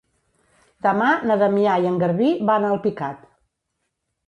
Demà 0.85 1.09
na 1.31 1.37
Damià 1.43 1.77
i 1.85 1.87
en 1.91 2.01
Garbí 2.05 2.33
van 2.51 2.67
a 2.67 2.73
Alpicat. 2.79 3.31